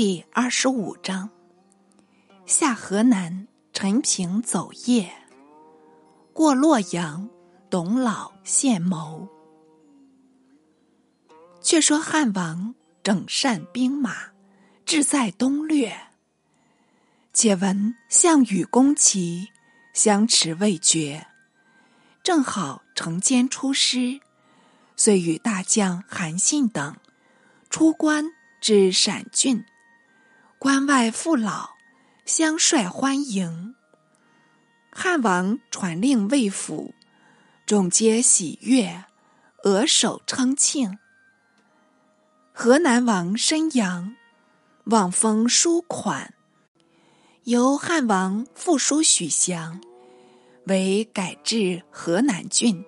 [0.00, 1.28] 第二十五章：
[2.46, 5.08] 下河南，陈平走夜；
[6.32, 7.28] 过洛阳，
[7.68, 9.26] 董老献谋。
[11.60, 14.28] 却说汉王整善兵马，
[14.86, 15.92] 志在东掠。
[17.32, 19.48] 且闻项羽攻齐，
[19.92, 21.26] 相持未决，
[22.22, 24.20] 正好城间出师，
[24.94, 26.96] 遂与大将韩信等
[27.68, 28.26] 出关
[28.60, 29.64] 至陕郡。
[30.60, 31.70] 关外父老
[32.24, 33.76] 相率欢迎，
[34.90, 36.94] 汉王传令魏府，
[37.64, 39.04] 众皆喜悦，
[39.62, 40.98] 额首称庆。
[42.52, 44.16] 河南王申阳
[44.86, 46.34] 望封书款，
[47.44, 49.80] 由汉王复书许降，
[50.66, 52.84] 为改制河南郡，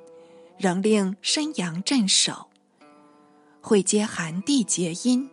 [0.58, 2.50] 仍令申阳镇守。
[3.60, 5.30] 会接韩帝结姻，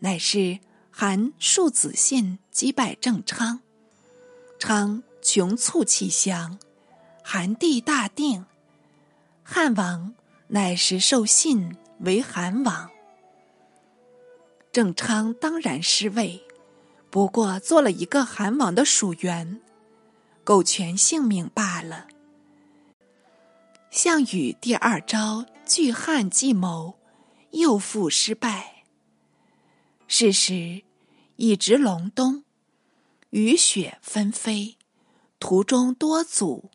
[0.00, 0.58] 乃是。
[1.00, 3.60] 韩庶子信击败郑昌，
[4.58, 6.58] 昌穷促弃降，
[7.22, 8.44] 韩帝大定，
[9.44, 10.16] 汉王
[10.48, 12.90] 乃时受信为韩王。
[14.72, 16.42] 郑昌当然失位，
[17.10, 19.60] 不过做了一个韩王的属员，
[20.42, 22.08] 苟全性命罢了。
[23.92, 26.98] 项羽第二招拒汉计谋，
[27.52, 28.82] 又复失败。
[30.08, 30.82] 是时。
[31.40, 32.42] 已值隆冬，
[33.30, 34.76] 雨雪纷飞，
[35.38, 36.72] 途中多阻。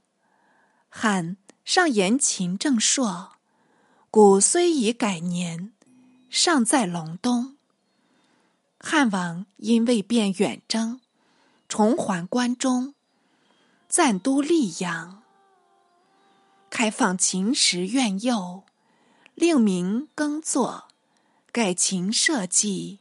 [0.88, 3.34] 汉上言秦正朔，
[4.09, 5.73] 古虽已改年，
[6.30, 7.58] 尚在隆冬。
[8.80, 11.02] 汉王因未便远征，
[11.67, 12.95] 重还关中，
[13.89, 15.23] 暂都溧阳，
[16.69, 18.64] 开放秦时苑囿，
[19.36, 20.86] 令民耕作，
[21.52, 23.00] 改秦社稷。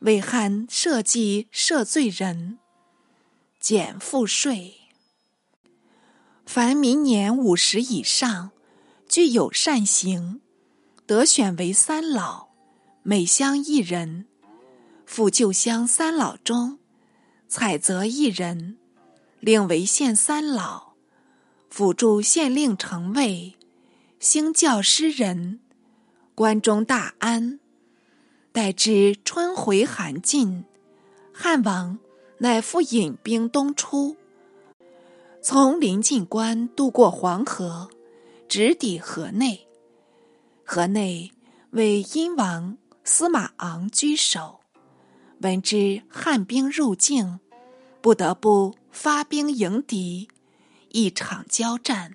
[0.00, 2.58] 为汉社稷赦罪人，
[3.58, 4.74] 减赋税。
[6.44, 8.50] 凡明年五十以上，
[9.08, 10.40] 具有善行，
[11.06, 12.48] 得选为三老，
[13.02, 14.26] 每乡一人。
[15.06, 16.78] 复旧乡三老中，
[17.48, 18.76] 采择一人，
[19.40, 20.94] 令为县三老，
[21.70, 23.56] 辅助县令城尉，
[24.18, 25.60] 兴教诗人，
[26.34, 27.60] 关中大安。
[28.56, 30.64] 待至春回寒尽，
[31.30, 31.98] 汉王
[32.38, 34.16] 乃复引兵东出，
[35.42, 37.90] 从临晋关渡过黄河，
[38.48, 39.68] 直抵河内。
[40.64, 41.32] 河内
[41.72, 44.60] 为殷王司马昂居守，
[45.42, 47.40] 闻知汉兵入境，
[48.00, 50.28] 不得不发兵迎敌。
[50.88, 52.14] 一场交战，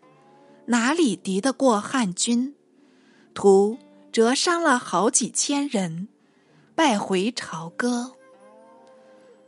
[0.66, 2.56] 哪里敌得过汉军？
[3.36, 3.78] 徒
[4.12, 6.08] 折伤了好几千人。
[6.74, 8.14] 败回朝歌，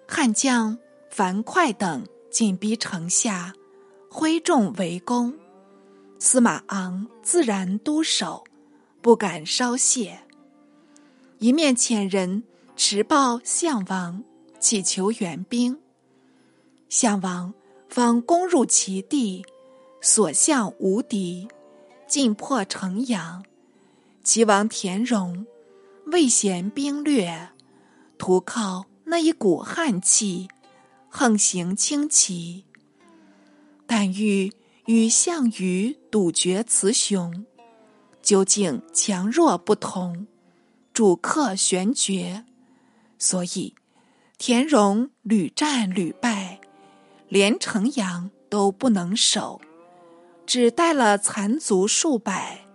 [0.08, 0.78] 汉将
[1.10, 3.54] 樊哙等紧逼城下，
[4.10, 5.34] 挥众围攻。
[6.20, 8.44] 司马昂自然督守，
[9.02, 10.20] 不敢稍懈。
[11.40, 12.44] 一面遣人
[12.76, 14.24] 持报项王，
[14.60, 15.80] 乞求援兵。
[16.90, 17.54] 项王
[17.90, 19.44] 方攻入其地，
[20.02, 21.48] 所向无敌，
[22.08, 23.44] 尽破城阳。
[24.24, 25.46] 齐王田荣。
[26.14, 27.50] 未嫌兵略，
[28.20, 30.48] 徒靠那一股汉气，
[31.10, 32.66] 横行轻骑。
[33.88, 34.54] 但欲
[34.86, 37.48] 与项羽赌决雌雄，
[38.22, 40.28] 究竟强弱不同，
[40.94, 42.46] 主客悬绝。
[43.18, 43.74] 所以
[44.38, 46.62] 田荣屡战屡败，
[47.28, 49.60] 连城阳都不能守，
[50.46, 52.68] 只带了残卒数百，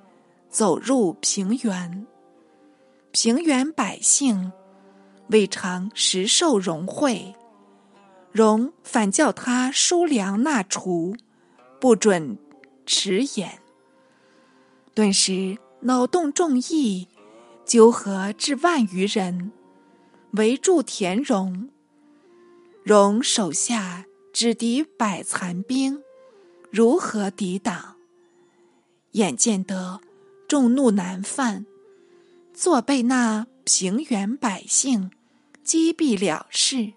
[0.51, 2.08] 走入平原。
[3.11, 4.53] 平原百姓
[5.29, 7.35] 未尝食受荣惠，
[8.31, 11.17] 荣反叫他收粮纳储，
[11.81, 12.39] 不准
[12.87, 13.59] 迟延。
[14.95, 17.09] 顿时脑洞众议，
[17.65, 19.53] 纠合至万余人，
[20.33, 21.71] 围住田荣。
[22.85, 26.03] 荣手下只敌百残兵，
[26.71, 27.97] 如何抵挡？
[29.13, 30.01] 眼见得
[30.47, 31.67] 众怒难犯。
[32.61, 35.13] 作被那平原百姓
[35.63, 36.93] 击毙了事，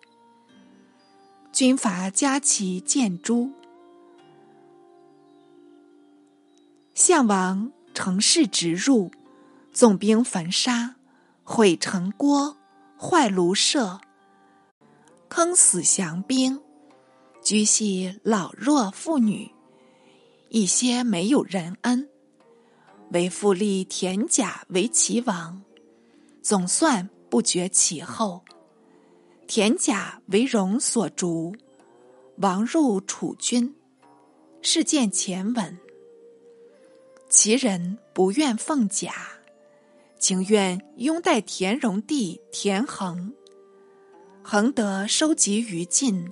[1.54, 3.52] 军阀加其建诸。
[6.96, 9.12] 项王乘势直入，
[9.72, 10.96] 纵兵焚杀，
[11.44, 12.57] 毁城郭，
[13.00, 14.02] 坏庐舍，
[15.30, 16.60] 坑死降兵，
[17.44, 19.52] 居系老弱妇女，
[20.50, 22.11] 一些没有人恩。
[23.12, 25.62] 为复立田甲为齐王，
[26.42, 28.42] 总算不绝其后。
[29.48, 31.54] 田甲为戎所逐，
[32.38, 33.75] 亡入楚军。
[34.62, 35.78] 事件前文。
[37.30, 39.14] 其人不愿奉甲，
[40.18, 43.34] 情愿拥戴田荣弟田横。
[44.44, 46.31] 恒得收集于禁，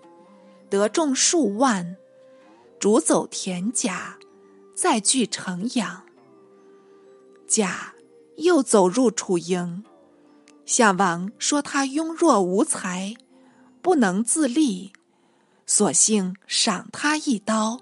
[0.70, 1.98] 得众数万，
[2.80, 4.18] 逐走田甲，
[4.74, 6.06] 再据城阳。
[7.50, 7.96] 甲
[8.38, 9.84] 又走入楚营，
[10.68, 13.16] 项王说他庸弱无才，
[13.82, 14.94] 不能自立，
[15.66, 17.82] 索性赏他一刀，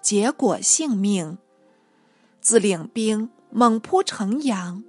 [0.00, 1.36] 结果性命。
[2.40, 4.84] 自领兵猛扑城阳，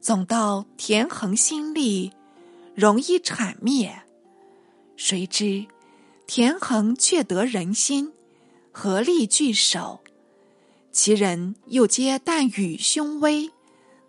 [0.00, 2.12] 总到田横心力，
[2.74, 4.02] 容易铲灭。
[4.96, 5.66] 谁知
[6.26, 8.12] 田横却得人心，
[8.72, 10.00] 合力拒守。
[10.96, 13.50] 其人又皆啖语凶威，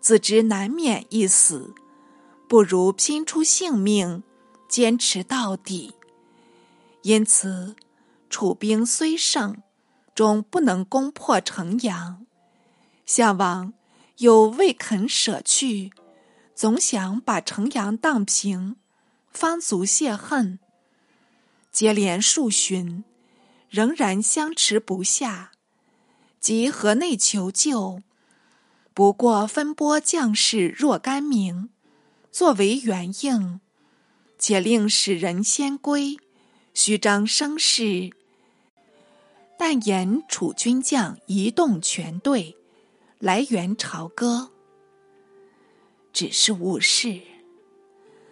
[0.00, 1.74] 自知难免一死，
[2.48, 4.22] 不如拼出性命，
[4.70, 5.92] 坚持到底。
[7.02, 7.76] 因此，
[8.30, 9.58] 楚兵虽胜，
[10.14, 12.24] 终不能攻破城阳。
[13.04, 13.74] 项王
[14.16, 15.92] 又未肯舍去，
[16.54, 18.76] 总想把城阳荡平，
[19.30, 20.58] 方足泄恨。
[21.70, 23.04] 接连数旬，
[23.68, 25.52] 仍然相持不下，
[26.40, 28.02] 即河内求救，
[28.94, 31.70] 不过分拨将士若干名，
[32.30, 33.60] 作为援应，
[34.38, 36.16] 且令使人先归，
[36.74, 38.10] 虚张声势，
[39.58, 42.56] 但言楚军将移动全队。
[43.18, 44.52] 来源朝歌，
[46.12, 47.20] 只是误事。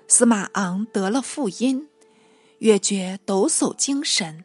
[0.06, 1.88] 司马昂得了复音，
[2.60, 4.44] 越觉抖擞精神，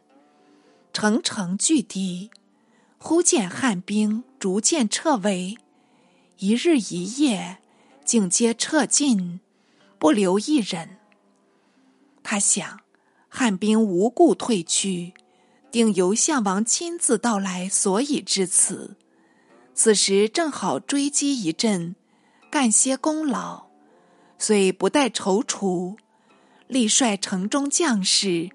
[0.92, 2.28] 乘城拒敌。
[3.04, 5.58] 忽见汉兵逐渐撤围，
[6.38, 7.58] 一日一夜，
[8.04, 9.40] 竟皆撤尽，
[9.98, 10.98] 不留一人。
[12.22, 12.78] 他想，
[13.28, 15.14] 汉兵无故退去，
[15.72, 18.96] 定由项王亲自到来，所以至此。
[19.74, 21.96] 此时正好追击一阵，
[22.52, 23.64] 干些功劳，
[24.38, 25.96] 遂不待踌躇，
[26.68, 28.50] 立率城中将士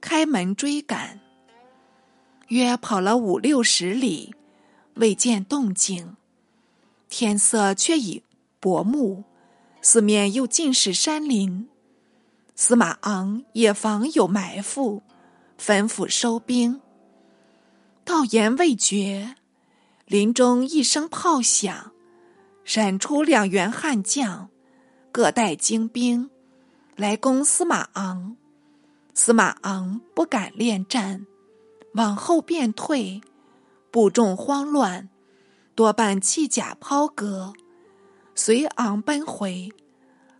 [0.00, 1.20] 开门追赶。
[2.52, 4.34] 约跑了五六十里，
[4.96, 6.16] 未见动静，
[7.08, 8.22] 天色却已
[8.60, 9.24] 薄暮，
[9.80, 11.66] 四面又尽是山林。
[12.54, 15.02] 司马昂也防有埋伏，
[15.58, 16.82] 吩咐收兵。
[18.04, 19.36] 道言未绝。
[20.04, 21.90] 林中一声炮响，
[22.66, 24.50] 闪出两员悍将，
[25.10, 26.28] 各带精兵，
[26.96, 28.36] 来攻司马昂。
[29.14, 31.26] 司马昂不敢恋战，
[31.94, 33.20] 往后便退，
[33.90, 35.08] 部众慌乱，
[35.74, 37.52] 多半弃甲抛戈，
[38.34, 39.70] 随昂奔回。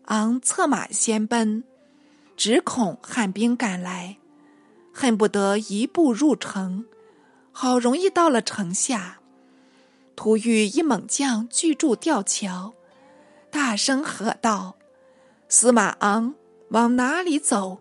[0.06, 1.64] 昂策马先奔，
[2.36, 4.18] 只恐汉兵赶来，
[4.92, 6.86] 恨不得一步入城。
[7.52, 9.18] 好容易到了城下。
[10.16, 12.74] 突遇一猛将拒住吊桥，
[13.50, 14.76] 大声喝道
[15.48, 16.34] ：“司马昂，
[16.70, 17.80] 往哪里走？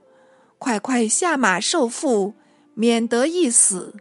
[0.57, 2.33] 快快下马受缚，
[2.73, 3.95] 免得一死。”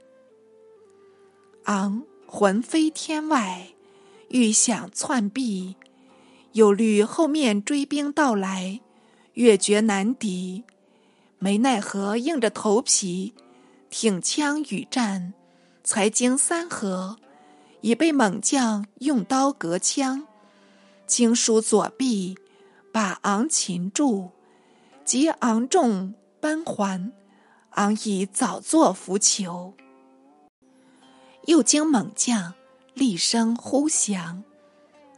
[1.65, 3.69] 昂魂飞天外，
[4.29, 5.77] 欲想窜避，
[6.53, 8.81] 又虑后面追兵到来，
[9.35, 10.65] 越觉难敌，
[11.39, 13.35] 没奈何，硬着头皮
[13.89, 15.35] 挺枪与战，
[15.85, 17.17] 才经三合。
[17.83, 20.27] 已被猛将用刀隔枪，
[21.07, 22.37] 轻舒左臂，
[22.93, 24.33] 把昂擒住。
[25.03, 27.11] 及昂众奔还，
[27.81, 29.75] 昂已早作浮囚。
[31.47, 32.53] 又经猛将
[32.93, 34.45] 厉声呼降，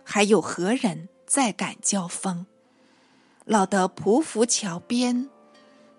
[0.04, 2.46] 还有何人再敢交锋？
[3.44, 5.28] 老得匍匐桥边，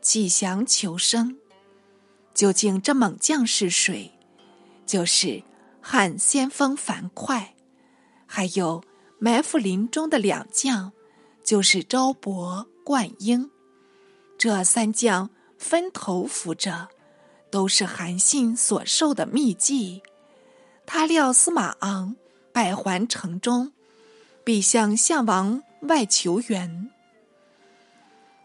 [0.02, 1.38] 乞降求生。
[2.34, 4.12] 究竟这猛将是谁？
[4.86, 5.44] 就是。
[5.86, 7.56] 汉先锋樊哙，
[8.26, 8.82] 还有
[9.20, 10.94] 埋伏林中的两将，
[11.44, 13.52] 就是周勃、灌婴。
[14.38, 15.30] 这三将
[15.64, 16.90] 分头扶着，
[17.50, 20.04] 都是韩信所授的秘计。
[20.86, 22.18] 他料司马昂
[22.52, 23.72] 败还城中，
[24.44, 26.92] 必向项王外求援。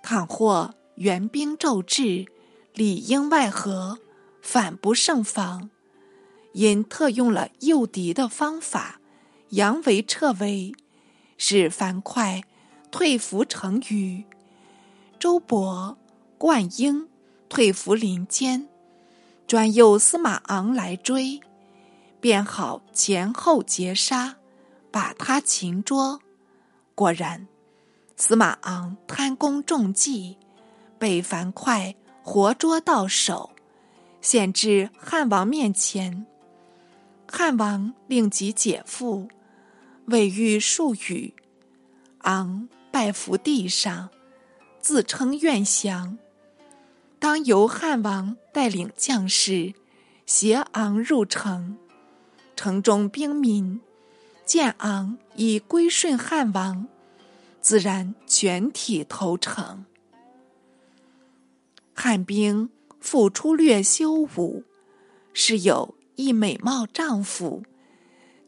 [0.03, 2.27] 倘或援兵骤至，
[2.73, 3.99] 里应外合，
[4.41, 5.69] 反不胜防。
[6.53, 9.01] 因特用了诱敌的方法，
[9.51, 10.73] 佯为撤围，
[11.37, 12.43] 使樊哙
[12.91, 14.25] 退伏成余，
[15.19, 15.97] 周勃、
[16.39, 17.09] 灌婴
[17.49, 18.69] 退伏林间，
[19.49, 21.41] 专诱司马昂来追，
[22.21, 24.37] 便好前后截杀，
[24.93, 26.21] 把他擒捉。
[26.95, 27.49] 果然，
[28.17, 30.37] 司马昂贪功中计，
[30.97, 33.51] 被樊哙活捉到手，
[34.21, 36.25] 献至汉王面前。
[37.27, 39.29] 汉王令其解缚，
[40.07, 41.35] 未遇数语，
[42.19, 44.09] 昂拜伏地上，
[44.81, 46.17] 自称愿降。
[47.21, 49.75] 当由汉王带领将士
[50.25, 51.77] 携昂入城，
[52.55, 53.81] 城中兵民
[54.45, 56.87] 见昂已归顺汉王，
[57.61, 59.85] 自然全体投诚。
[61.93, 62.71] 汉兵
[63.01, 64.63] 复出略修武，
[65.33, 67.65] 是有一美貌丈夫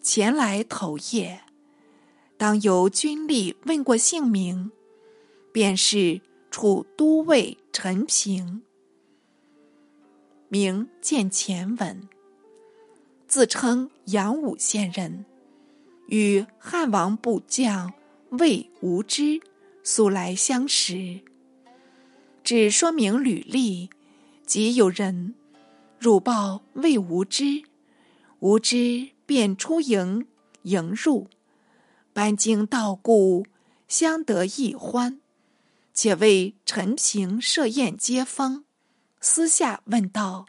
[0.00, 1.40] 前来投谒，
[2.36, 4.70] 当由军吏问过姓名，
[5.52, 8.62] 便是楚都尉陈平，
[10.48, 12.08] 名见前文，
[13.28, 15.24] 自称阳武县人，
[16.08, 17.94] 与汉王部将
[18.30, 19.40] 魏无知
[19.84, 21.20] 素来相识。
[22.42, 23.88] 只说明履历，
[24.44, 25.36] 即有人
[26.00, 27.62] 辱报魏无知，
[28.40, 30.26] 无知便出营
[30.62, 31.28] 迎入，
[32.12, 33.46] 班经道故，
[33.86, 35.19] 相得益欢，
[36.02, 38.64] 且为陈平设宴接风。
[39.20, 40.46] 私下问道：“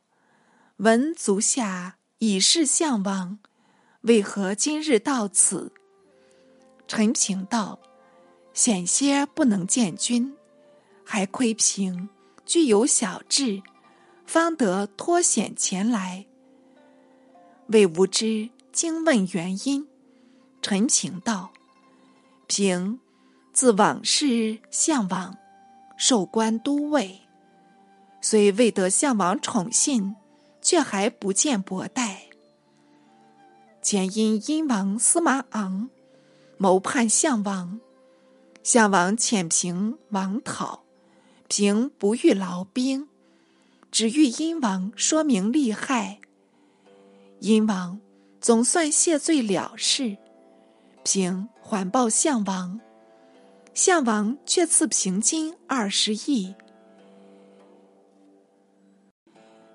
[0.80, 3.38] 闻足下已是相王，
[4.04, 5.74] 为何今日到此？”
[6.88, 7.82] 陈平道
[8.56, 10.38] ：“险些不能见君。”
[11.04, 12.08] 还亏平
[12.46, 13.62] 具有小智，
[14.26, 16.28] 方得脱险前来。
[17.68, 19.86] 魏无知惊问原因，
[20.62, 21.52] 陈平道
[22.48, 23.02] ：“平
[23.52, 25.38] 自往事相王，
[26.04, 27.22] 受官都尉，
[28.22, 30.16] 虽未得项王宠信，
[30.60, 32.24] 却还不见薄待。
[33.84, 35.92] 前因殷王司马昂
[36.58, 37.80] 谋叛项王，
[38.64, 40.82] 项王遣平王讨。”
[41.48, 43.08] 平不欲劳兵，
[43.92, 46.20] 只欲殷王说明利害。
[47.42, 48.00] 殷王
[48.40, 50.18] 总算谢罪了事，
[51.04, 52.80] 平还报项王，
[53.74, 56.54] 项王却赐平金二十亿。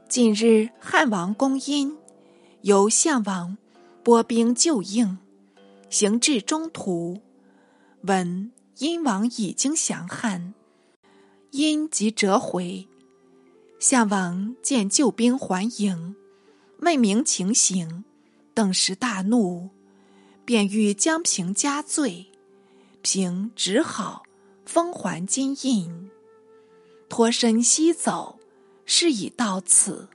[0.06, 1.96] 近日汉王攻殷，
[2.60, 3.56] 由项王
[4.04, 5.16] 拨兵救应，
[5.88, 7.22] 行至中途，
[8.02, 10.52] 闻殷王已经降汉。
[11.52, 12.86] 殷即折回，
[13.80, 16.14] 项王见救兵还营，
[16.80, 18.04] 问明情形，
[18.54, 19.70] 顿时大怒，
[20.44, 22.26] 便欲将平加罪。
[23.08, 24.24] 平只好
[24.64, 26.10] 封还金印，
[27.08, 28.40] 脱身西走。
[28.84, 30.08] 事已到此，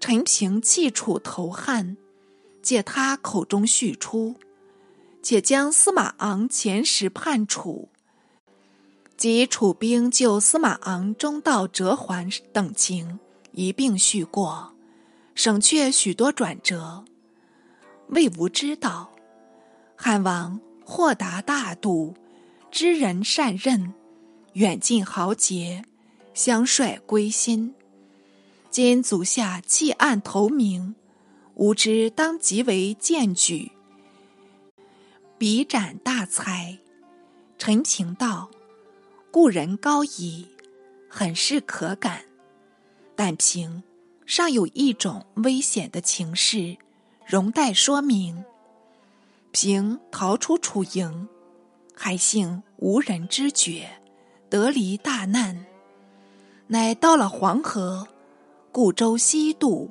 [0.00, 1.98] 陈平弃楚投汉，
[2.62, 4.36] 借他口中叙出，
[5.22, 7.90] 且将司马昂前时叛楚。
[9.18, 13.20] 及楚兵救司马昂中道折还等情
[13.52, 14.72] 一并叙过，
[15.34, 17.04] 省却许多转折。
[18.08, 19.12] 魏无知道，
[19.96, 20.58] 汉王
[20.90, 22.14] 豁达大度，
[22.70, 23.92] 知人善任，
[24.54, 25.84] 远近豪杰
[26.32, 27.74] 相率归心。
[28.70, 30.94] 今足下弃暗投明，
[31.56, 33.70] 吾知当即为荐举，
[35.36, 36.78] 笔展大才。
[37.58, 38.50] 陈情道。
[39.30, 40.48] 故人高矣，
[41.06, 42.22] 很是可感。
[43.14, 43.82] 但凭
[44.24, 46.78] 尚有一种危险的情势，
[47.26, 48.42] 容待说明。
[49.50, 51.28] 平逃出楚营，
[51.94, 53.88] 还幸无人知觉，
[54.48, 55.66] 得离大难。
[56.68, 58.08] 乃到了黄河，
[58.70, 59.90] 故舟西渡，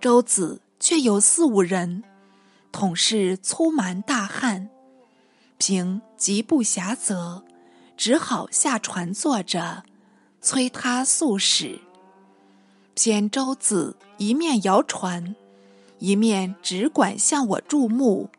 [0.00, 2.02] 舟子却有四五人，
[2.72, 4.70] 统是粗蛮大汉。
[5.58, 7.44] 平极不暇则。
[7.96, 9.82] 只好下船坐着，
[10.40, 11.78] 催他速使。
[12.94, 15.36] 偏舟子一面摇船，
[15.98, 18.30] 一面只管向我注目，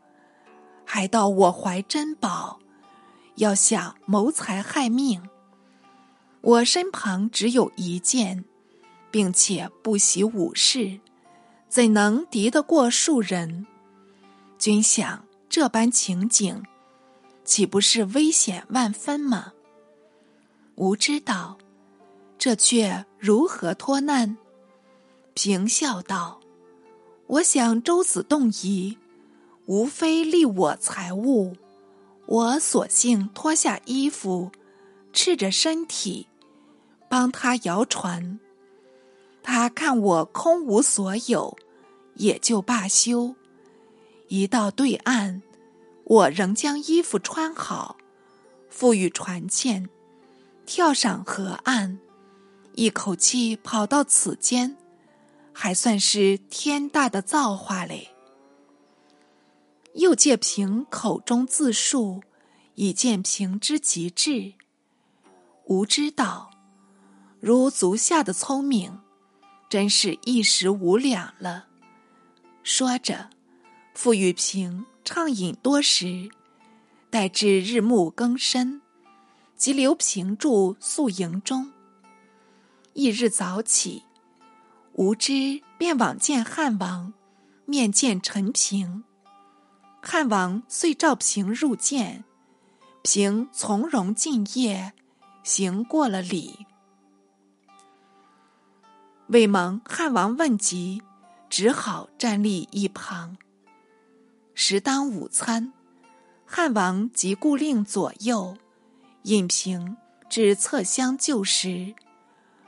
[0.93, 2.59] 还道我怀珍宝，
[3.35, 5.23] 要想谋财害命。
[6.41, 8.43] 我身旁只有一剑，
[9.09, 10.99] 并且不习武事，
[11.69, 13.65] 怎能敌得过数人？
[14.59, 16.61] 君想这般情景。
[17.45, 19.53] 岂不是危险万分吗？
[20.75, 21.57] 吾知道，
[22.37, 24.35] 这却如何脱难？
[25.35, 26.41] 平笑道
[27.27, 28.97] ：“我想周子动移，
[29.71, 31.55] 无非利我财物。
[32.25, 34.51] 我索性脱下衣服，
[35.13, 36.27] 赤着身体，
[37.07, 38.37] 帮他摇船。
[39.41, 41.57] 他看我空无所有，
[42.15, 43.33] 也就罢休。
[44.27, 45.41] 一到对岸。”
[46.03, 47.95] 我仍将衣服穿好，
[48.69, 49.87] 赋予船欠，
[50.65, 51.99] 跳上河岸，
[52.73, 54.75] 一口气跑到此间，
[55.53, 58.10] 还算是天大的造化嘞。
[59.95, 62.21] 又借平口中自述，
[62.75, 64.53] 以见平之极致。
[65.65, 66.51] 吾知道，
[67.39, 68.99] 如足下的聪明，
[69.69, 71.67] 真是一时无两了。
[72.63, 73.29] 说着，
[73.93, 76.29] 复与平畅饮多时，
[77.09, 78.81] 待至日暮更深，
[79.55, 81.71] 即留平住宿营中。
[82.93, 84.03] 翌日早起，
[84.93, 87.13] 吾知便往见汉王，
[87.65, 89.03] 面见陈平。
[90.03, 92.23] 汉王遂召平入见，
[93.03, 94.91] 平从容进谒，
[95.43, 96.65] 行过了礼。
[99.27, 101.03] 未蒙汉王问及，
[101.49, 103.37] 只好站立一旁。
[104.55, 105.71] 时当午餐，
[106.45, 108.57] 汉王即故令左右
[109.23, 109.95] 引平
[110.27, 111.93] 至侧厢就食。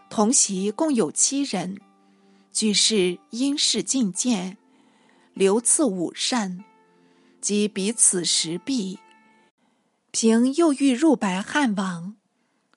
[0.08, 1.82] 同席共有七人，
[2.52, 4.56] 俱是殷氏进谏，
[5.34, 6.64] 留赐午膳。
[7.44, 9.00] 即彼此食毕，
[10.12, 12.16] 平又欲入白汉王，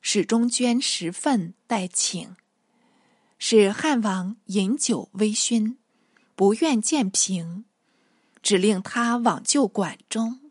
[0.01, 2.35] 始终捐十份待请。
[3.39, 5.77] 使汉王饮酒微醺，
[6.35, 7.65] 不愿见平，
[8.43, 10.51] 只令他往就馆中。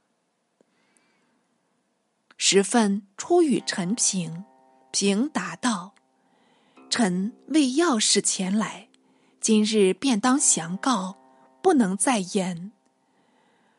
[2.37, 4.45] 十分出与陈平，
[4.93, 5.93] 平答道
[6.89, 8.87] ：“臣为要事前来，
[9.41, 11.17] 今日便当详告，
[11.61, 12.71] 不能再言。”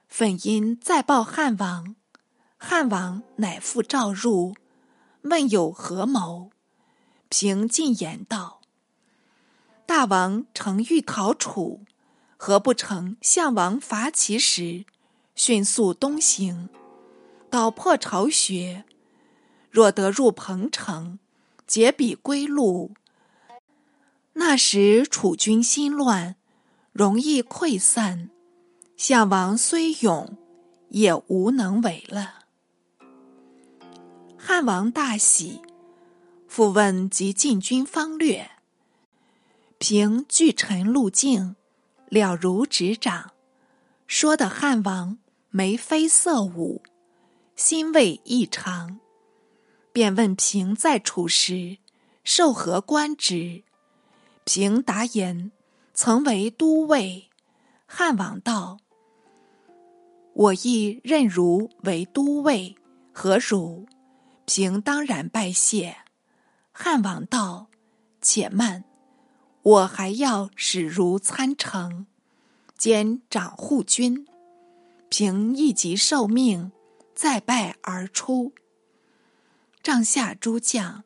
[0.09, 1.95] 粉因再报汉王，
[2.57, 4.55] 汉王乃复召入，
[5.23, 6.51] 问有何谋。
[7.29, 8.61] 平进言道
[9.85, 11.83] ：“大王诚欲讨楚，
[12.37, 14.85] 何不成项王伐齐时，
[15.35, 16.69] 迅速东行，
[17.51, 18.85] 捣破巢穴？
[19.71, 21.19] 若得入彭城，
[21.67, 22.93] 截彼归路，
[24.35, 26.37] 那时楚军心乱，
[26.93, 28.31] 容易溃散。”
[28.97, 30.39] 项王虽勇，
[30.89, 32.47] 也无能为了。
[34.39, 35.61] 汉王大喜，
[36.49, 38.51] 复问及进军方略。
[39.77, 41.57] 凭据臣路径，
[42.09, 43.33] 了如指掌。
[44.07, 45.19] 说的汉王
[45.51, 46.83] 眉飞色舞，
[47.55, 48.99] 欣慰异常，
[49.93, 51.77] 便问平在楚时
[52.25, 53.63] 受何官职？
[54.45, 55.53] 平答言：
[55.93, 57.29] 曾为都尉。
[57.87, 58.79] 汉王道。
[60.39, 62.77] 我亦任如为都尉，
[63.11, 63.87] 何如？
[64.45, 65.97] 平当然拜谢。
[66.73, 67.69] 汉王道
[68.21, 68.85] ：“且慢，
[69.63, 72.05] 我还要使如参城，
[72.77, 74.27] 兼掌护军。”
[75.09, 76.71] 平一即受命，
[77.15, 78.53] 再拜而出。
[79.83, 81.03] 帐下诸将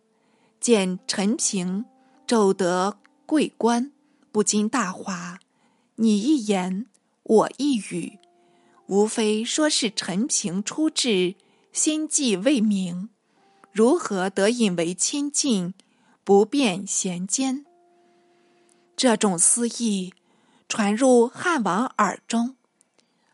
[0.59, 1.85] 见陈平
[2.27, 3.93] 骤得贵官，
[4.33, 5.39] 不禁大哗。
[5.95, 6.87] 你一言，
[7.23, 8.19] 我一语。
[8.91, 11.37] 无非说是陈平出至，
[11.73, 13.09] 心计未明，
[13.71, 15.75] 如何得引为亲近，
[16.25, 17.65] 不便衔奸？
[18.97, 20.13] 这种私意
[20.69, 22.57] 传入汉王耳中，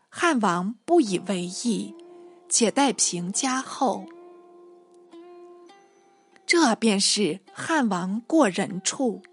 [0.09, 1.95] 汉王不以为意，
[2.47, 4.05] 且待平加厚。
[6.45, 9.23] 这便是汉王过人处，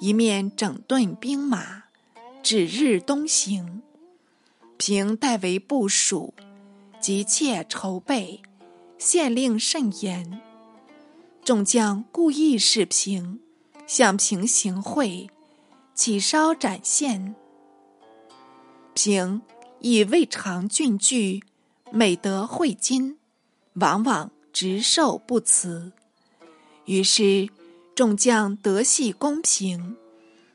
[0.00, 1.82] 一面整顿兵马，
[2.42, 3.82] 指日东行。
[4.86, 6.34] 平代为部署，
[7.00, 8.42] 急切筹备，
[8.98, 10.42] 县令甚严。
[11.42, 13.40] 众将故意使平
[13.86, 15.30] 向平行贿，
[15.94, 17.34] 起烧展现。
[18.92, 19.40] 平
[19.80, 21.42] 以未尝郡据，
[21.90, 23.16] 每得贿金，
[23.76, 25.92] 往往执受不辞。
[26.84, 27.48] 于是
[27.94, 29.96] 众将得系公平，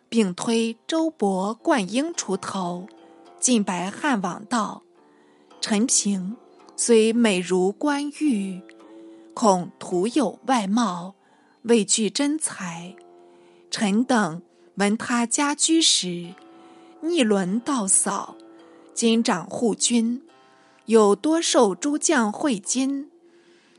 [0.07, 2.87] 并推周勃、灌婴出头。
[3.39, 4.83] 晋白汉王道
[5.61, 6.35] ：“陈平
[6.75, 8.61] 虽美如冠玉，
[9.33, 11.15] 恐徒有外貌，
[11.61, 12.93] 未具真才。
[13.71, 14.41] 臣等
[14.75, 16.33] 闻他家居时，
[16.99, 18.35] 逆伦道扫，
[18.93, 20.21] 今掌护军，
[20.85, 23.09] 有多受诸将贿金，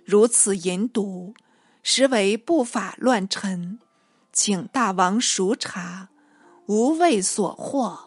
[0.07, 1.35] 如此淫毒，
[1.83, 3.79] 实为不法乱臣，
[4.33, 6.09] 请大王熟察，
[6.65, 8.07] 无谓所获。”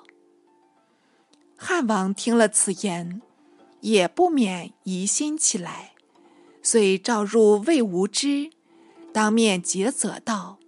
[1.65, 3.21] 汉王听了此言，
[3.79, 5.93] 也不免疑心起来，
[6.61, 8.51] 遂召入魏无知，
[9.13, 10.59] 当面诘责道：“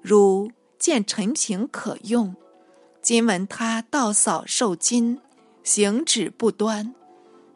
[0.00, 2.34] 如见陈平可用，
[3.02, 5.20] 今闻他盗扫受金，
[5.62, 6.94] 行止不端，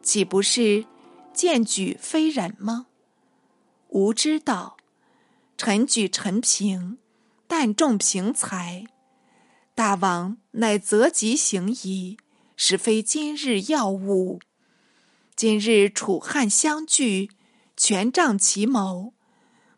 [0.03, 0.85] 岂不是
[1.33, 2.85] 荐举非人吗？
[3.89, 4.77] 吾知道，
[5.57, 6.99] 臣举陈平，
[7.47, 8.85] 但重平才。
[9.73, 12.17] 大王乃择吉行矣，
[12.55, 14.39] 实非今日要务。
[15.35, 17.29] 今日楚汉相聚，
[17.75, 19.13] 权杖齐谋，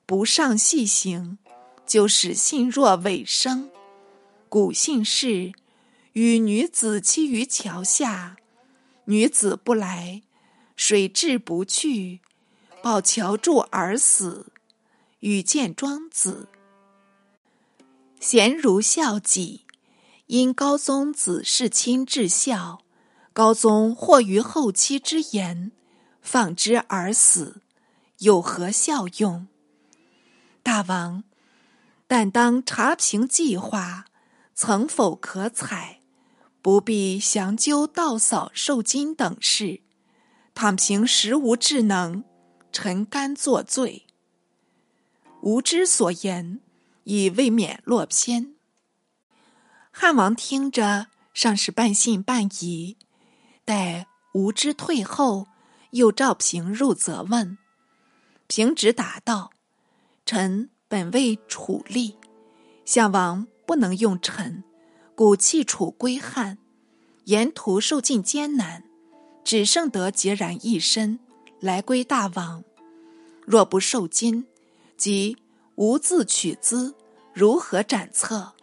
[0.06, 1.38] 不上细行，
[1.86, 3.70] 就使信若尾声。
[4.50, 5.54] 古信氏，
[6.13, 8.38] 与女子栖于桥下，
[9.06, 10.22] 女子不来，
[10.76, 12.22] 水至不去，
[12.82, 14.54] 抱桥柱而死。
[15.22, 16.48] 与见庄子，
[18.20, 19.67] 贤如孝己。
[20.28, 22.80] 因高宗子世亲至孝，
[23.32, 25.72] 高宗或于后期之言，
[26.22, 27.62] 放之而死，
[28.18, 29.48] 有何效用？
[30.62, 31.24] 大王，
[32.08, 34.04] 但当查评计划，
[34.54, 36.02] 曾否可采？
[36.62, 39.80] 不必详究道扫受金等事。
[40.54, 42.26] 倘凭实无智能，
[42.74, 44.06] 臣甘作罪。
[45.42, 46.60] 吾之所言，
[47.06, 48.57] 已未免落偏。
[50.00, 52.98] 汉王听着，尚是半信半疑。
[53.66, 55.48] 待吴之退后，
[55.90, 57.58] 又召平入责问。
[58.46, 59.50] 平直答道
[60.24, 62.14] ：“臣本为楚吏，
[62.86, 64.64] 项王不能用臣，
[65.16, 66.60] 故弃楚归汉。
[67.24, 68.84] 沿途受尽艰难，
[69.44, 71.20] 只剩得孑然一身，
[71.60, 72.64] 来归大王。
[73.48, 74.46] 若不受金，
[74.96, 75.38] 即
[75.74, 76.94] 无自取资，
[77.34, 78.54] 如何斩策？”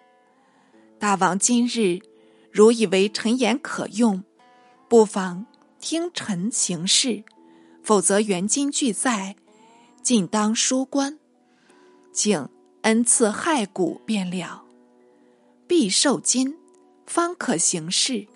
[1.04, 2.00] 大王今日
[2.50, 4.24] 如以为臣言可用，
[4.88, 5.44] 不妨
[5.78, 7.24] 听臣行事，
[7.82, 9.36] 否则原金俱在，
[10.00, 11.18] 尽当书官，
[12.10, 12.48] 请
[12.80, 14.64] 恩赐骸骨便了。
[15.66, 16.56] 必受金，
[17.04, 18.26] 方可行事。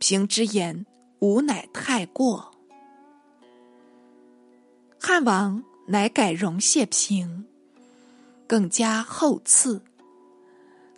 [0.00, 0.84] 平之言，
[1.20, 2.50] 吾乃太过。
[4.98, 7.46] 汉王乃改容谢平，
[8.48, 9.80] 更加厚赐。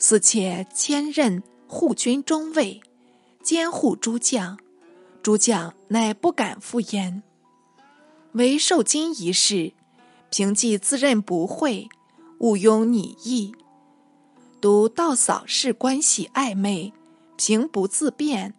[0.01, 2.81] 死且迁任护军中尉，
[3.43, 4.59] 监护诸将。
[5.23, 7.23] 诸将乃不敢复言。
[8.33, 9.75] 唯受金一事，
[10.31, 11.91] 平既自认不讳，
[12.39, 13.55] 毋庸拟议。
[14.59, 16.95] 独道嫂事关系暧昧，
[17.37, 18.55] 平不自辩，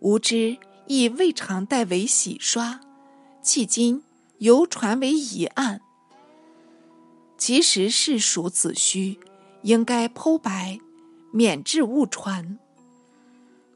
[0.00, 2.80] 吾知亦未尝代为洗刷。
[3.44, 4.02] 迄今
[4.38, 5.82] 犹传为疑案，
[7.36, 9.20] 其实是属子虚。
[9.62, 10.78] 应该剖白，
[11.32, 12.58] 免致误传。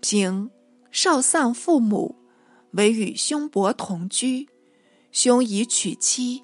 [0.00, 0.50] 平
[0.90, 2.16] 少丧父母，
[2.72, 4.48] 唯与兄伯同居。
[5.12, 6.42] 兄已娶妻，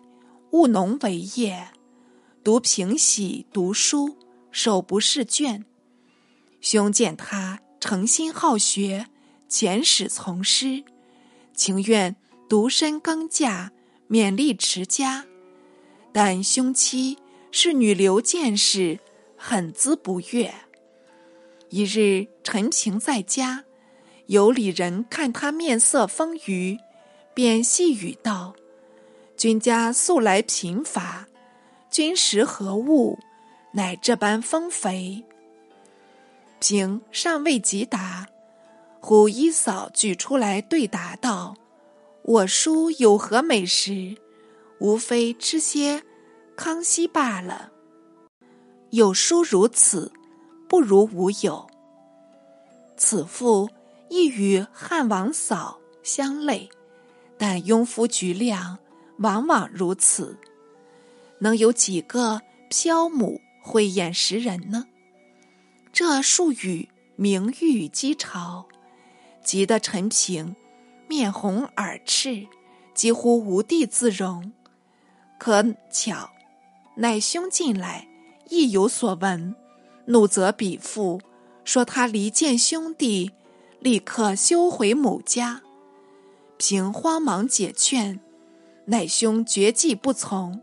[0.52, 1.68] 务农为业，
[2.44, 4.16] 独平喜读书，
[4.50, 5.64] 手不释卷。
[6.60, 9.06] 兄见他诚心好学，
[9.48, 10.84] 遣使从师，
[11.54, 12.14] 情愿
[12.48, 13.70] 独身耕稼，
[14.08, 15.26] 勉力持家。
[16.12, 17.18] 但兄妻
[17.50, 19.00] 是女流见识。
[19.42, 20.52] 很滋不悦。
[21.70, 23.64] 一日，陈平在家，
[24.26, 26.78] 有里人看他面色丰腴，
[27.32, 28.54] 便细语道
[29.38, 31.26] ：“君家素来贫乏，
[31.88, 33.18] 君食何物，
[33.72, 35.24] 乃这般丰肥？”
[36.60, 38.28] 平尚未及答，
[39.00, 41.56] 忽一嫂举出来对答道
[42.22, 44.18] ：“我叔有何美食？
[44.80, 46.02] 无非吃些
[46.54, 47.72] 康熙罢了。”
[48.90, 50.12] 有书如此，
[50.68, 51.68] 不如无有。
[52.96, 53.70] 此妇
[54.08, 56.68] 亦与汉王嫂相类，
[57.38, 58.78] 但庸夫局量
[59.18, 60.38] 往往如此。
[61.38, 64.86] 能有几个飘母慧眼识人呢？
[65.92, 68.66] 这数语名誉讥嘲，
[69.42, 70.56] 急得陈平
[71.08, 72.46] 面红耳赤，
[72.92, 74.52] 几乎无地自容。
[75.38, 76.30] 可巧，
[76.96, 78.09] 乃兄进来。
[78.50, 79.54] 亦有所闻，
[80.06, 81.20] 怒责彼父，
[81.64, 83.30] 说他离间兄弟，
[83.78, 85.62] 立刻休回母家。
[86.58, 88.20] 平慌忙解劝，
[88.86, 90.60] 乃兄绝计不从，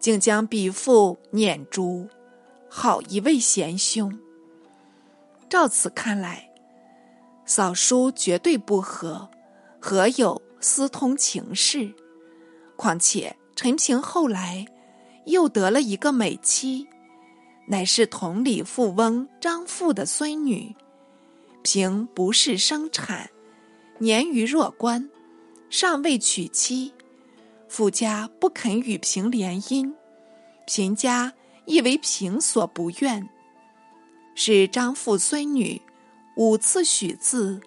[0.00, 2.08] 竟将彼父撵逐。
[2.70, 4.18] 好一位贤兄！
[5.50, 6.50] 照此看来，
[7.44, 9.28] 嫂叔绝对不和，
[9.78, 11.92] 何有私通情事？
[12.74, 14.66] 况且陈平后来
[15.26, 16.88] 又得了一个美妻。
[17.70, 20.74] 乃是同里富翁张富的孙女，
[21.62, 23.28] 凭不是生产，
[23.98, 25.10] 年逾弱冠，
[25.68, 26.94] 尚未娶妻，
[27.68, 29.92] 富家不肯与平联姻，
[30.66, 31.34] 平家
[31.66, 33.28] 亦为平所不愿，
[34.34, 35.82] 使张富孙女
[36.36, 37.60] 五次许字，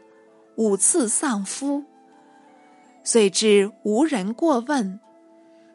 [0.55, 1.83] 五次丧夫，
[3.03, 4.99] 遂至无人过问，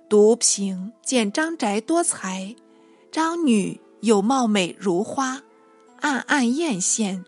[0.08, 2.56] 独平见张宅多才，
[3.12, 5.42] 张女又貌美如花，
[6.00, 7.24] 暗暗艳羡，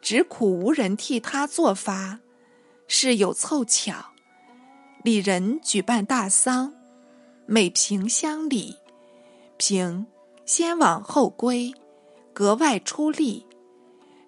[0.00, 2.20] 只苦无人替他作法。
[2.86, 4.14] 事有凑巧，
[5.04, 6.72] 李人举办大丧，
[7.44, 8.76] 美平乡里，
[9.58, 10.06] 平
[10.46, 11.74] 先往后归，
[12.32, 13.44] 格外出力。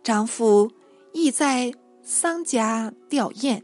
[0.03, 0.71] 张夫
[1.15, 3.63] 亦在丧家吊唁，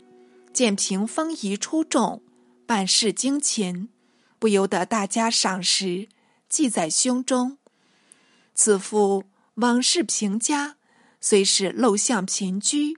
[0.54, 2.22] 见平风仪出众，
[2.64, 3.90] 办事精勤。
[4.38, 6.08] 不由得大家赏识，
[6.48, 7.58] 记在胸中。
[8.56, 9.24] 此父
[9.56, 10.76] 往事平家，
[11.20, 12.96] 虽是陋巷贫居，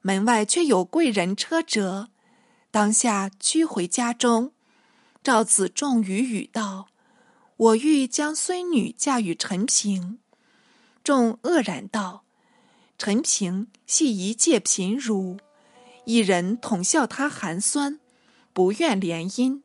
[0.00, 2.08] 门外却有贵人车辙。
[2.70, 4.52] 当下居回家中，
[5.22, 6.86] 赵子仲语语道
[7.56, 10.20] ：“我欲将孙女嫁与陈平。”
[11.04, 12.24] 仲愕然道
[12.96, 15.36] ：“陈平系一介贫儒，
[16.06, 18.00] 一人统笑他寒酸，
[18.54, 19.60] 不愿联姻。”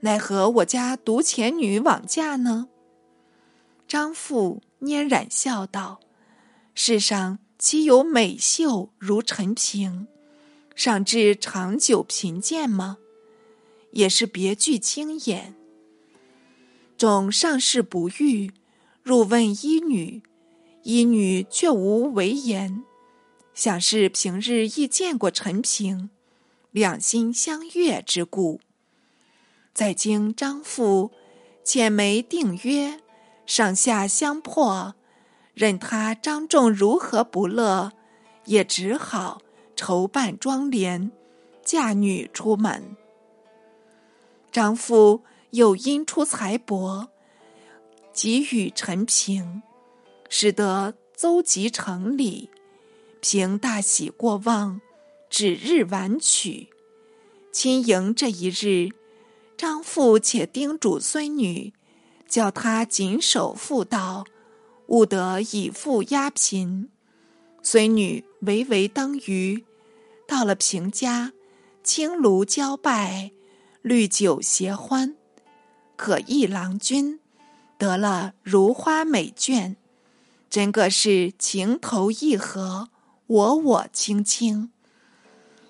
[0.00, 2.68] 奈何我家独前女枉嫁呢？
[3.94, 6.00] 张父拈染笑道
[6.74, 10.08] ：“世上岂有美秀如陈平，
[10.74, 12.98] 尚至长久贫贱吗？
[13.92, 15.54] 也是别具清眼。”
[16.98, 18.50] 众上士不遇，
[19.04, 20.24] 入问医女，
[20.82, 22.82] 医女却无为言，
[23.54, 26.10] 想是平日亦见过陈平，
[26.72, 28.60] 两心相悦之故。
[29.72, 31.12] 在经张父
[31.62, 32.98] 浅眉定约，
[33.46, 34.94] 上下相迫，
[35.52, 37.92] 任他张仲如何不乐，
[38.46, 39.42] 也只好
[39.76, 41.10] 筹办妆奁，
[41.62, 42.96] 嫁女出门。
[44.50, 47.08] 张父又因出财帛，
[48.12, 49.62] 给予陈平，
[50.30, 52.48] 使得邹集成礼，
[53.20, 54.80] 平大喜过望，
[55.28, 56.68] 指日晚娶。
[57.52, 58.88] 亲迎这一日。
[59.56, 61.73] 张父且叮嘱孙女，
[62.34, 64.24] 叫他谨守妇道，
[64.88, 66.88] 勿得以富压贫。
[67.62, 69.62] 孙女唯唯登舆，
[70.26, 71.32] 到了平家，
[71.84, 73.30] 青庐交拜，
[73.82, 75.14] 绿酒携欢，
[75.94, 77.20] 可意郎君，
[77.78, 79.76] 得了如花美眷，
[80.50, 82.88] 真个是情投意合，
[83.28, 84.72] 我我卿卿，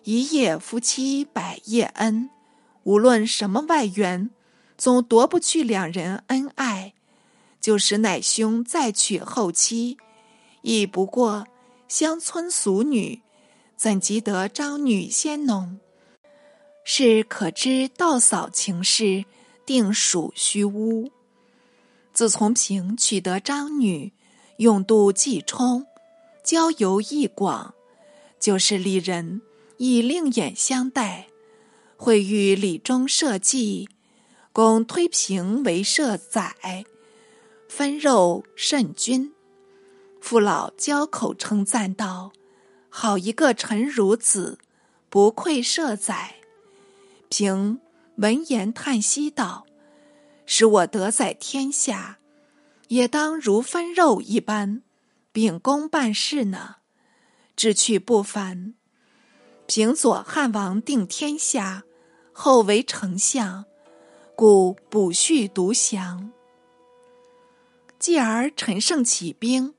[0.04, 2.30] 一夜夫妻百夜恩。
[2.84, 4.30] 无论什么外援，
[4.84, 6.92] 总夺不去两人恩爱。
[7.58, 9.96] 就使乃兄再娶后妻，
[10.60, 11.46] 亦不过
[11.88, 13.22] 乡村俗女，
[13.78, 15.78] 怎及得张女先浓？
[16.84, 19.24] 是可知道嫂情事，
[19.64, 21.10] 定属虚诬。
[22.12, 24.12] 自从平取得张女，
[24.58, 25.86] 用度既充，
[26.42, 27.74] 交游亦广，
[28.38, 29.40] 就是里人
[29.78, 31.28] 以另眼相待。
[31.96, 33.88] 会遇礼中设计，
[34.54, 36.84] 公推平为社宰，
[37.68, 39.34] 分肉甚均。
[40.20, 42.30] 父老交口称赞道
[42.88, 44.60] ：“好一个陈孺子，
[45.10, 46.36] 不愧社宰。”
[47.28, 47.80] 平
[48.18, 49.66] 闻言叹息道
[50.46, 52.20] ：“使我得在天下，
[52.86, 54.82] 也当如分肉一般，
[55.32, 56.76] 秉公办事呢。
[57.56, 58.74] 志趣不凡。”
[59.66, 61.82] 平左汉王定天下，
[62.32, 63.64] 后为丞相，
[64.36, 66.32] 故补叙独详。
[67.98, 69.74] 继而陈胜起兵，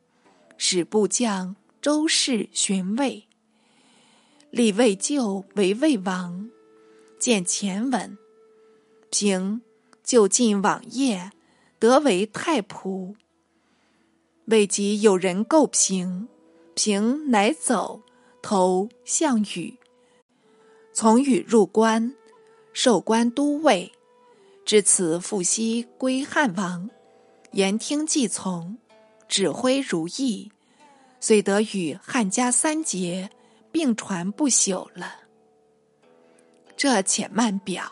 [0.58, 3.28] 使部将周氏寻魏。
[4.50, 6.50] 立魏咎为魏王，
[7.20, 8.18] 见前文。
[9.10, 9.62] 平
[10.04, 11.32] 就晋往业，
[11.78, 13.16] 得为太仆。
[14.46, 16.28] 未及有人构平，
[16.74, 18.02] 平乃走。
[18.42, 19.80] 投项羽，
[20.94, 22.14] 从羽入关，
[22.74, 23.92] 授官都尉。
[24.66, 26.90] 至此复西归汉王，
[27.52, 28.80] 言听计从，
[29.28, 30.52] 指挥如意，
[31.20, 33.30] 遂得与汉家三杰
[33.72, 35.20] 并传不朽了。
[36.76, 37.92] 这且慢表，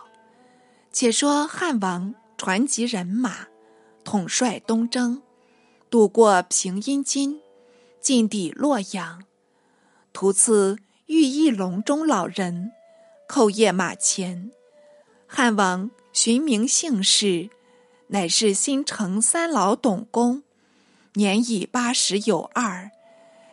[0.91, 3.47] 且说汉王传集人马，
[4.03, 5.21] 统帅东征，
[5.91, 7.39] 渡过平阴津，
[8.01, 9.23] 进抵洛阳。
[10.11, 12.71] 途次遇一隆中老人，
[13.29, 14.51] 叩谒马前。
[15.27, 17.49] 汉王寻名姓氏，
[18.07, 20.43] 乃是新城三老董公，
[21.13, 22.91] 年已八十有二。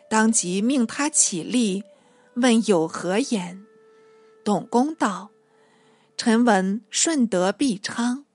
[0.07, 1.83] 当即命他起立，
[2.35, 3.65] 问有何言。
[4.43, 5.31] 董公道
[6.15, 8.25] ：“臣闻顺德必昌，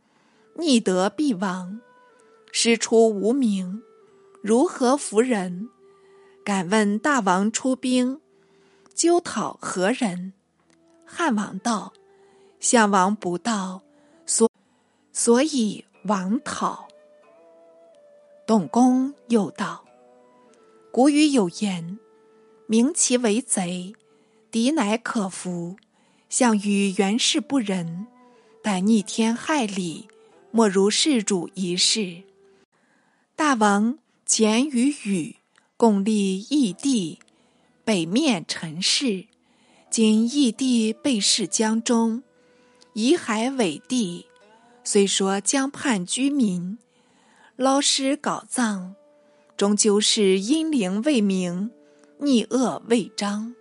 [0.55, 1.81] 逆德必亡，
[2.51, 3.81] 师出无名，
[4.43, 5.69] 如何服人？”
[6.45, 8.21] 敢问大王出兵，
[8.93, 10.33] 纠讨何人？
[11.05, 11.93] 汉王道
[12.59, 13.83] ：“项王不到，
[14.27, 14.51] 所
[15.13, 16.89] 所以王讨。
[18.47, 19.85] 董公又道
[20.93, 21.99] ：“古语有言，
[22.67, 23.95] 明其为贼，
[24.51, 25.77] 敌乃可服。
[26.29, 28.07] 项羽原是不仁，
[28.63, 30.09] 但逆天害理，
[30.51, 32.25] 莫如事主一事。
[33.37, 35.37] 大王简与禹
[35.77, 37.21] 共立义帝，
[37.85, 39.27] 北面陈氏。
[39.89, 42.23] 今义帝被弑江中，
[42.97, 44.25] 遗海为地，
[44.83, 46.79] 虽说江畔居民。”
[47.55, 48.95] 捞尸搞葬，
[49.55, 51.71] 终究是阴灵未明，
[52.21, 53.55] 逆恶未彰。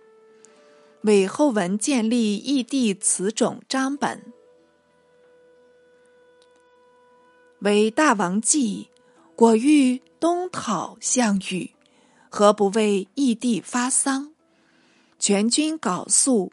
[1.02, 4.32] 为后文建立异地此种章本，
[7.58, 8.88] 为大王计。
[9.34, 11.72] 果欲东讨项羽，
[12.30, 14.32] 何不为异地发丧？
[15.18, 16.50] 全军缟素，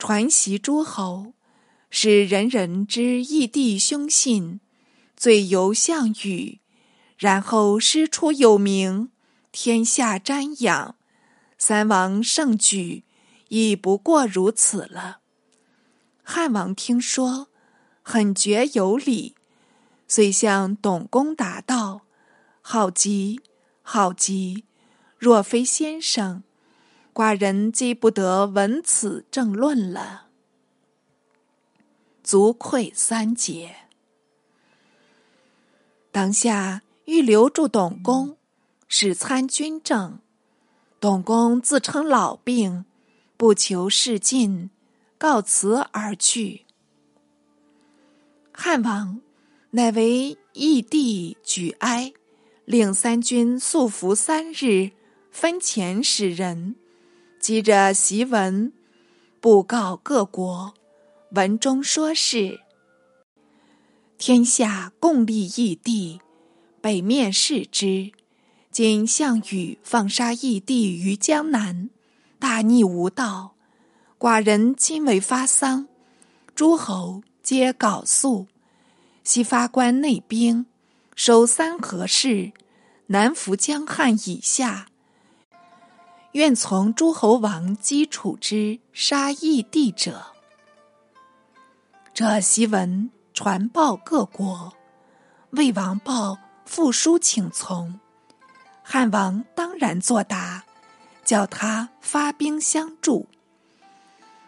[0.00, 1.32] 传习诸侯，
[1.96, 4.58] 使人人知异弟凶信，
[5.16, 6.58] 罪由项羽。
[7.16, 9.10] 然后师出有名，
[9.52, 10.96] 天下瞻仰，
[11.56, 13.04] 三王盛举，
[13.46, 15.20] 已不过如此了。
[16.24, 17.46] 汉王听说，
[18.02, 19.36] 很觉有理，
[20.08, 22.00] 遂向董公答道
[22.60, 23.40] ：“好极，
[23.82, 24.64] 好极！
[25.16, 26.42] 若非先生，
[27.14, 30.23] 寡人既不得闻此正论了，
[32.24, 33.76] 足愧三节。”
[36.10, 36.80] 当下。
[37.06, 38.38] 欲留住董公，
[38.88, 40.20] 使参军政。
[41.00, 42.86] 董公自称老病，
[43.36, 44.70] 不求事尽，
[45.18, 46.64] 告辞而去。
[48.52, 49.20] 汉王
[49.72, 52.14] 乃为义帝举哀，
[52.64, 54.92] 令三军宿服三日，
[55.30, 56.76] 分遣使人，
[57.38, 58.72] 急着檄文，
[59.42, 60.72] 布告各国。
[61.34, 62.60] 文中说是
[64.18, 66.20] 天下共立义帝。
[66.80, 68.12] 北面视之，
[68.70, 71.88] 今项羽放杀义帝于江南，
[72.38, 73.54] 大逆无道。
[74.18, 75.88] 寡人今为发丧，
[76.54, 78.46] 诸侯皆缟素，
[79.24, 80.66] 西发关内兵，
[81.16, 82.52] 守三河市，
[83.06, 84.88] 南服江汉以下。
[86.32, 90.33] 愿从诸侯王击楚之杀义帝者。
[92.14, 94.72] 这檄文传报各国，
[95.50, 96.38] 魏王报。
[96.64, 98.00] 复书请从，
[98.82, 100.64] 汉王当然作答，
[101.22, 103.28] 叫他发兵相助。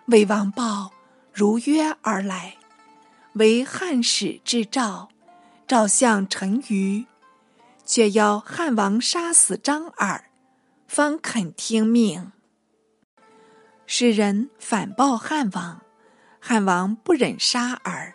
[0.06, 0.90] 魏王豹
[1.34, 2.56] 如约而来，
[3.34, 5.10] 为汉使之诏，
[5.66, 7.04] 诏相陈馀，
[7.84, 10.30] 却要汉王杀死张耳，
[10.88, 12.32] 方肯听命。
[13.86, 15.82] 使人反报汉王，
[16.48, 18.14] 汉王不忍杀耳，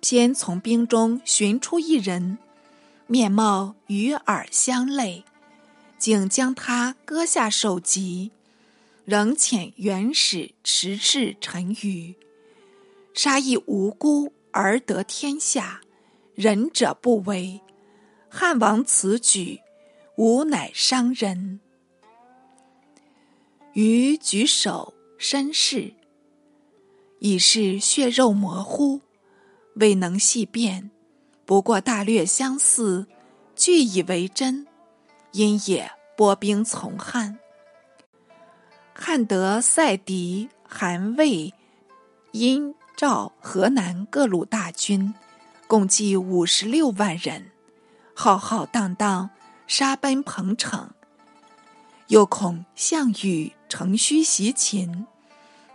[0.00, 2.38] 偏从兵中寻出一人。
[3.08, 5.24] 面貌与耳相类，
[5.98, 8.30] 竟将他割下首级，
[9.04, 12.14] 仍遣元使持事陈馀，
[13.12, 15.80] 杀一无辜而得天下，
[16.36, 17.60] 仁者不为。
[18.28, 19.58] 汉王此举，
[20.14, 21.58] 无乃伤人。
[23.72, 25.94] 于举手身视，
[27.20, 29.00] 已是血肉模糊，
[29.74, 30.90] 未能细辨。
[31.44, 33.06] 不过大略相似，
[33.56, 34.66] 俱以为真，
[35.32, 37.38] 因也拨兵从汉。
[38.94, 41.54] 汉得塞狄、韩、魏、
[42.32, 45.14] 殷、赵、河南各路大军，
[45.66, 47.50] 共计五十六万人，
[48.14, 49.30] 浩浩荡荡
[49.66, 50.90] 杀奔彭城。
[52.08, 55.06] 又恐项羽乘虚袭秦，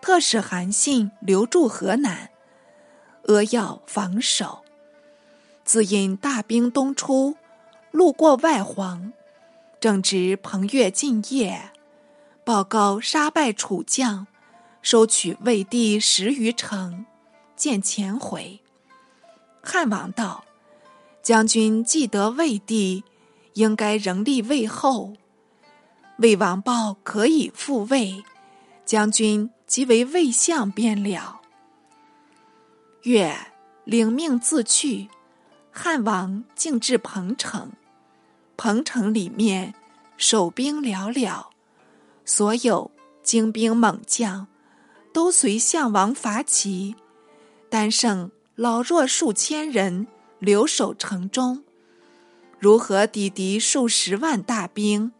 [0.03, 2.29] 特使韩信留驻河南，
[3.23, 4.65] 扼要防守。
[5.63, 7.37] 自引大兵东出，
[7.89, 9.13] 路过外黄，
[9.79, 11.71] 正值彭越进夜，
[12.43, 14.27] 报告杀败楚将，
[14.81, 17.05] 收取魏地十余城，
[17.55, 18.59] 见前回。
[19.61, 20.43] 汉王道
[21.23, 23.05] ：“将军既得魏地，
[23.53, 25.13] 应该仍立魏后。
[26.17, 28.21] 魏王报可以复魏，
[28.83, 31.41] 将军即为魏相便了。”
[33.01, 33.35] 越
[33.85, 35.09] 领命自去。
[35.71, 37.71] 汉王竟至彭城，
[38.55, 39.73] 彭城里面
[40.15, 41.47] 守兵寥寥，
[42.23, 42.91] 所有
[43.23, 44.45] 精兵猛将
[45.11, 46.95] 都随项王伐齐，
[47.67, 50.05] 单剩老弱数千人
[50.37, 51.63] 留守城中，
[52.59, 55.11] 如何抵敌数十万大兵？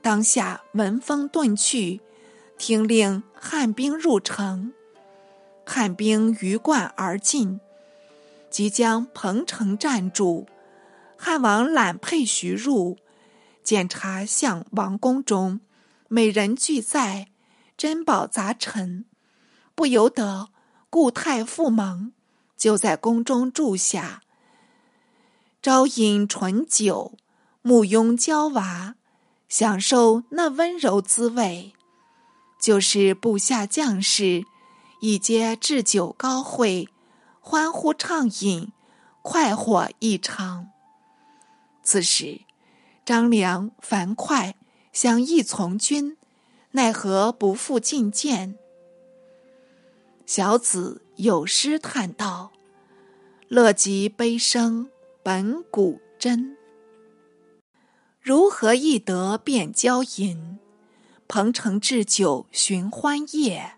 [0.00, 2.00] 当下闻风遁去，
[2.62, 4.72] 听令汉兵入城，
[5.66, 7.58] 汉兵鱼贯而进。
[8.50, 10.46] 即将彭城占住。
[11.18, 12.98] 汉王揽佩徐入，
[13.64, 15.58] 检查向王宫中，
[16.06, 17.26] 美人俱在，
[17.76, 19.06] 珍宝杂陈，
[19.74, 20.50] 不由得
[20.88, 22.12] 故态复萌，
[22.56, 24.22] 就在宫中住下，
[25.60, 27.18] 朝饮醇酒，
[27.60, 28.94] 暮拥娇娃，
[29.48, 31.72] 享受那温柔滋味。
[32.62, 34.44] 就是部下将士，
[35.00, 36.88] 一皆置酒高会，
[37.40, 38.70] 欢呼畅饮，
[39.20, 40.68] 快活异常。
[41.82, 42.42] 此时，
[43.04, 44.54] 张良、樊哙
[44.92, 46.16] 想意从军，
[46.70, 48.56] 奈何不复进谏。
[50.24, 52.52] 小子有诗叹道
[53.50, 54.88] ：“乐极悲生
[55.24, 56.56] 本古真，
[58.20, 60.60] 如何易得便交银？”
[61.34, 63.72] 彭城置酒寻欢夜，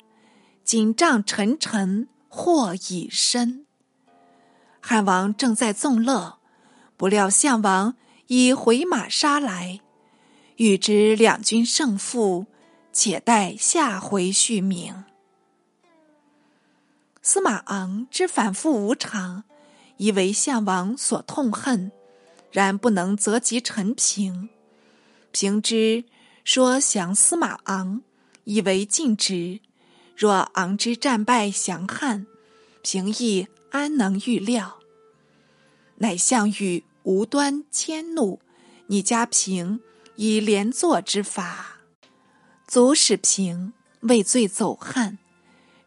[0.64, 3.64] 锦帐沉沉祸已深。
[4.80, 6.40] 汉王正在纵乐，
[6.96, 7.94] 不料项王
[8.26, 9.78] 已回马杀来。
[10.56, 12.46] 欲知两军胜负，
[12.92, 15.04] 且待下回续明。
[17.22, 19.44] 司马昂之反复无常，
[19.98, 21.92] 以为项王所痛恨，
[22.50, 24.48] 然不能择及陈平。
[25.30, 26.02] 平之。
[26.44, 28.02] 说降司马昂，
[28.44, 29.60] 以为尽职。
[30.14, 32.26] 若昂之战败降汉，
[32.82, 34.78] 平亦安能预料？
[35.96, 38.40] 乃项羽无端迁怒，
[38.88, 39.80] 拟加平
[40.16, 41.78] 以连坐之法，
[42.68, 45.18] 足使平畏罪走汉。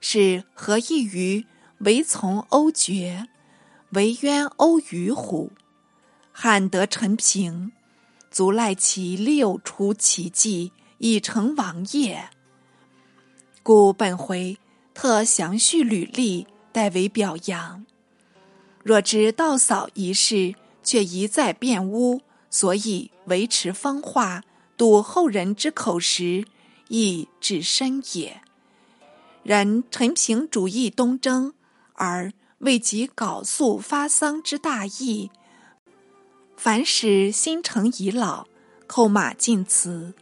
[0.01, 1.45] 是何异于
[1.80, 3.28] 为从欧绝，
[3.91, 5.51] 为冤欧虞乎？
[6.32, 7.72] 汉得陈平。
[8.38, 12.30] 足赖其六出奇迹，已成王业。
[13.64, 14.60] 故本回
[14.94, 17.84] 特详叙履历，代为表扬。
[18.84, 22.22] 若知道扫一事，却一再变污，
[22.52, 24.44] 所以维持风化，
[24.78, 26.46] 堵后人之口实，
[26.90, 28.40] 亦至深也。
[29.42, 31.56] 然陈平主义东征，
[31.94, 35.32] 而未及缟素发丧之大义。
[36.58, 38.47] 凡使新城已老，
[38.88, 40.16] 扣马进祠，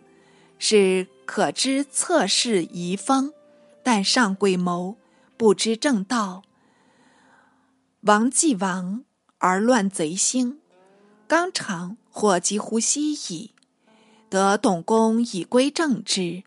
[0.60, 3.34] 是可知侧室遗风，
[3.82, 4.98] 但上诡谋，
[5.38, 6.44] 不知正道。
[8.02, 9.06] 王既亡
[9.38, 10.60] 而乱贼兴，
[11.26, 13.52] 纲常或几乎息矣。
[14.30, 16.44] 得董公以归正之，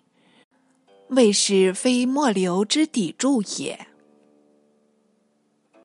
[1.09, 3.88] 未使非末流之砥柱也。